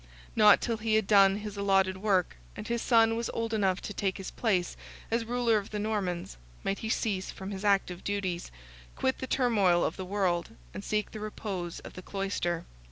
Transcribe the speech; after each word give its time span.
Not 0.35 0.61
till 0.61 0.77
he 0.77 0.95
had 0.95 1.05
done 1.05 1.35
his 1.37 1.57
allotted 1.57 1.97
work, 1.97 2.35
and 2.55 2.67
his 2.67 2.81
son 2.81 3.15
was 3.15 3.29
old 3.35 3.53
enough 3.53 3.81
to 3.81 3.93
take 3.93 4.17
his 4.17 4.31
place 4.31 4.75
as 5.11 5.25
ruler 5.25 5.59
of 5.59 5.69
the 5.69 5.77
Normans, 5.77 6.37
might 6.63 6.79
he 6.79 6.89
cease 6.89 7.29
from 7.29 7.51
his 7.51 7.63
active 7.63 8.03
duties, 8.03 8.49
quit 8.95 9.19
the 9.19 9.27
turmoil 9.27 9.83
of 9.85 9.97
the 9.97 10.03
world, 10.03 10.55
and 10.73 10.83
seek 10.83 11.11
the 11.11 11.19
repose 11.19 11.81
of 11.81 11.93
the 11.93 12.01
cloister. 12.01 12.65